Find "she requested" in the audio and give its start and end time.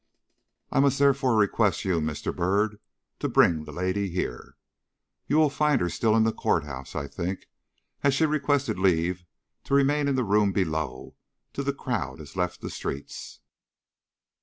8.15-8.79